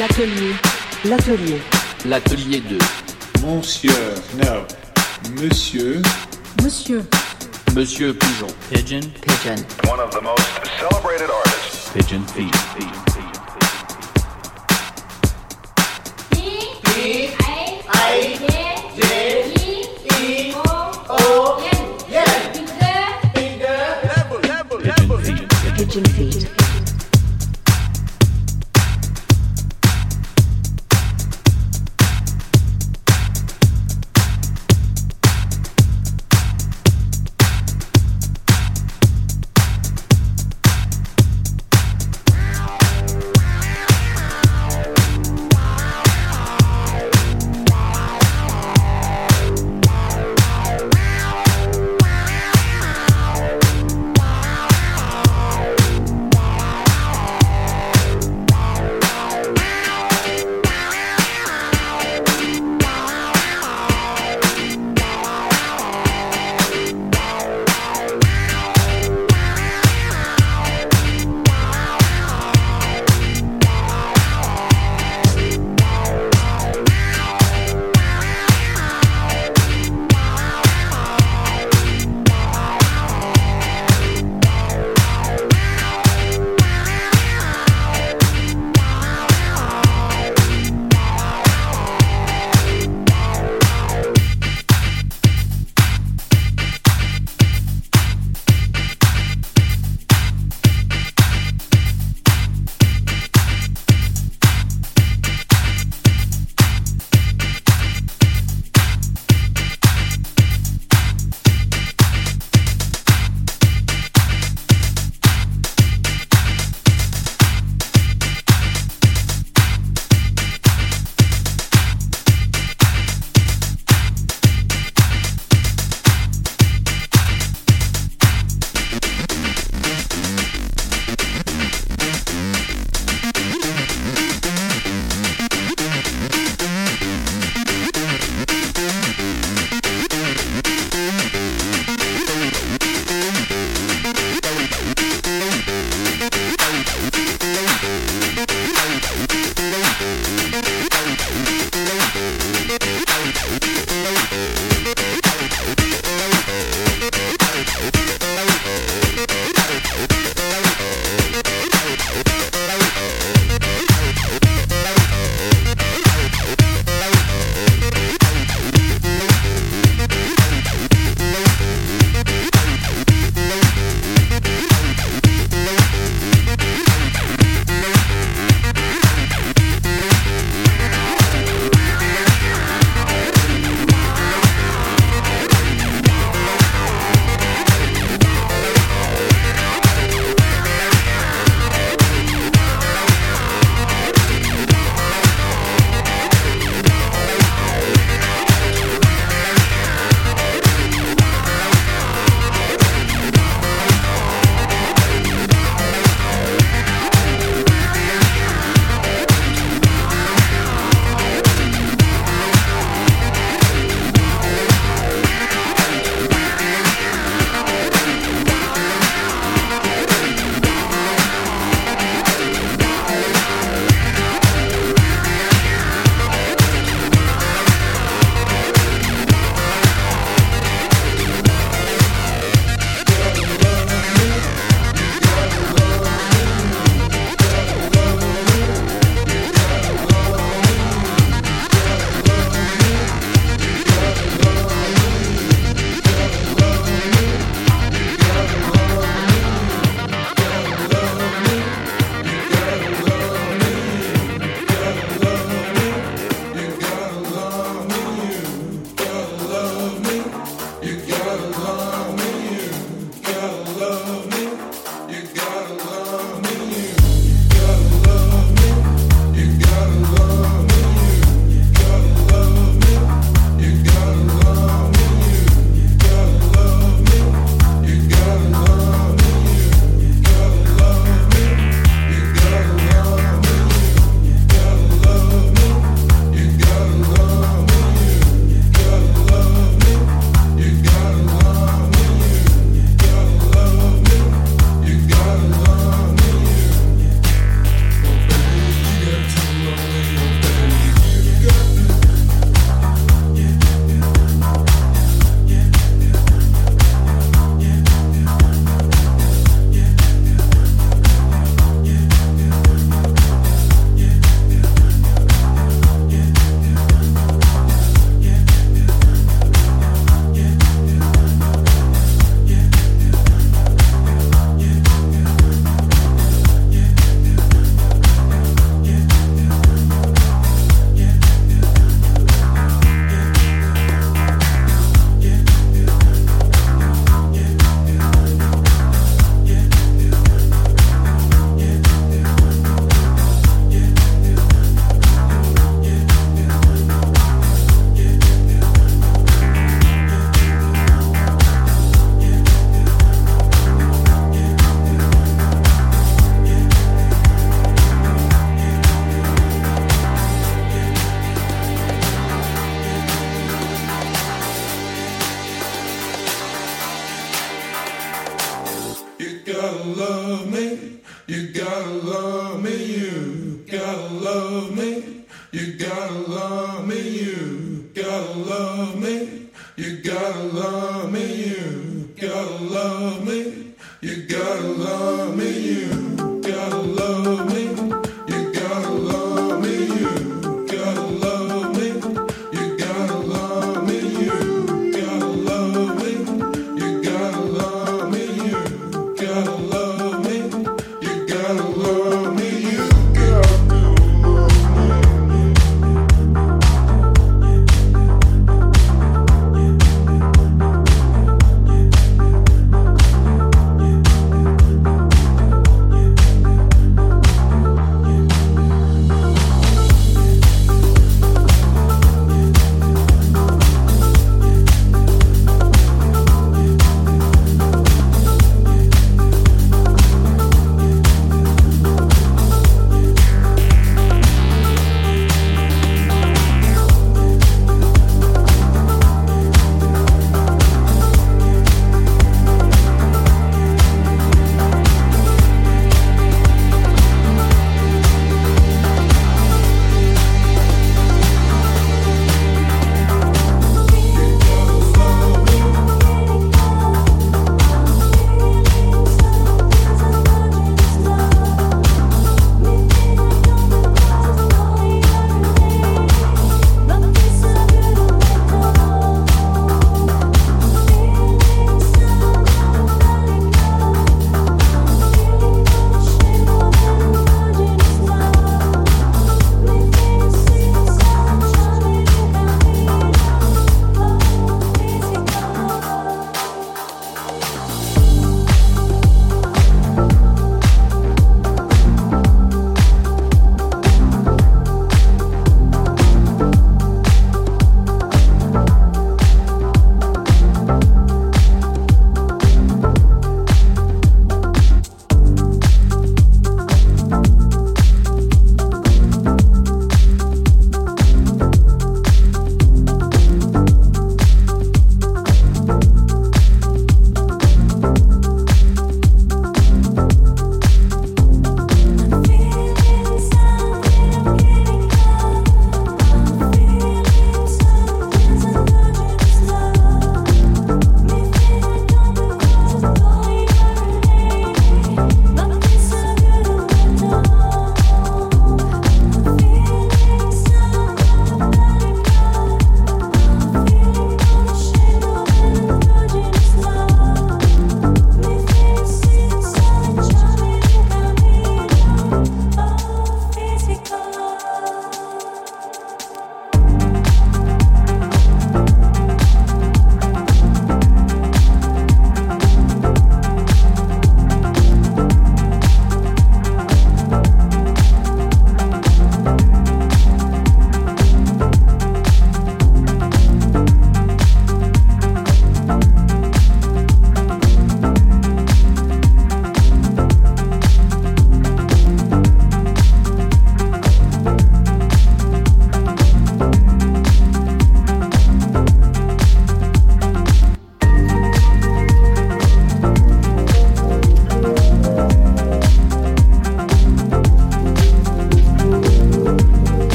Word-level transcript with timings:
L'atelier. 0.00 0.54
L'atelier. 1.04 1.60
L'atelier. 2.06 2.60
2. 2.60 2.78
Monsieur. 3.44 3.92
No. 4.42 4.64
Monsieur. 5.42 6.00
Monsieur. 6.62 7.02
Monsieur 7.74 8.14
Pigeon. 8.14 8.46
Pigeon. 8.70 9.02
Pigeon. 9.20 9.62
One 9.90 10.00
of 10.00 10.10
the 10.12 10.22
most 10.22 10.48
celebrated 10.78 11.28
artists. 11.30 11.92
Pigeon 11.92 12.22
feet. 12.28 12.50
Pigeon 12.78 13.09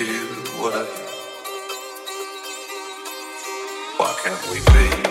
two 0.00 0.06
way. 0.62 0.86
Why 3.98 4.14
can't 4.24 4.50
we 4.50 5.04
be? 5.04 5.09